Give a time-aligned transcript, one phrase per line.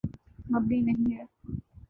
[0.49, 1.23] مبنی نہیں ہے۔